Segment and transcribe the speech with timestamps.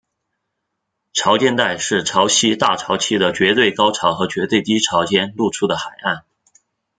[1.13, 6.25] 潮间带是在潮汐大潮期的绝对高潮和绝对低潮间露出的海岸。